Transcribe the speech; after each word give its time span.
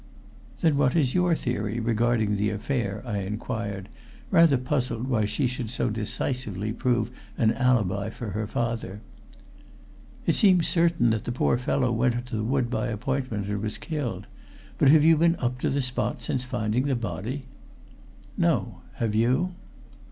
"Then 0.61 0.77
what 0.77 0.95
is 0.95 1.13
your 1.13 1.35
theory 1.35 1.79
regarding 1.79 2.35
the 2.35 2.49
affair?" 2.49 3.03
I 3.05 3.19
inquired, 3.19 3.87
rather 4.31 4.57
puzzled 4.57 5.07
why 5.07 5.25
she 5.25 5.45
should 5.45 5.69
so 5.69 5.91
decisively 5.91 6.73
prove 6.73 7.11
an 7.37 7.53
alibi 7.53 8.09
for 8.09 8.31
her 8.31 8.47
father. 8.47 9.01
"It 10.25 10.33
seems 10.33 10.67
certain 10.67 11.11
that 11.11 11.25
the 11.25 11.31
poor 11.31 11.55
fellow 11.59 11.91
went 11.91 12.25
to 12.25 12.35
the 12.35 12.43
wood 12.43 12.67
by 12.71 12.87
appointment, 12.87 13.45
and 13.45 13.61
was 13.61 13.77
killed. 13.77 14.25
But 14.79 14.89
have 14.89 15.03
you 15.03 15.17
been 15.17 15.35
up 15.35 15.59
to 15.59 15.69
the 15.69 15.83
spot 15.83 16.23
since 16.23 16.41
the 16.45 16.49
finding 16.49 16.89
of 16.89 16.89
the 16.89 16.95
body?" 16.95 17.45
"No. 18.35 18.77
Have 18.95 19.13
you?" 19.13 19.53